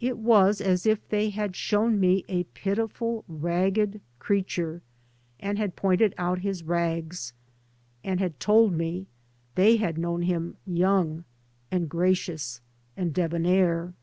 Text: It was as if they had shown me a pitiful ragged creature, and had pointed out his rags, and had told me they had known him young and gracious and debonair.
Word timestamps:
It 0.00 0.18
was 0.18 0.60
as 0.60 0.86
if 0.86 1.08
they 1.08 1.30
had 1.30 1.56
shown 1.56 1.98
me 1.98 2.24
a 2.28 2.44
pitiful 2.44 3.24
ragged 3.26 4.00
creature, 4.20 4.82
and 5.40 5.58
had 5.58 5.74
pointed 5.74 6.14
out 6.16 6.38
his 6.38 6.62
rags, 6.62 7.32
and 8.04 8.20
had 8.20 8.38
told 8.38 8.72
me 8.72 9.08
they 9.56 9.76
had 9.78 9.98
known 9.98 10.22
him 10.22 10.56
young 10.64 11.24
and 11.72 11.88
gracious 11.90 12.60
and 12.96 13.12
debonair. 13.12 13.94